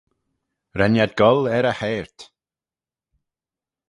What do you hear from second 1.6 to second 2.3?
e heiyrt.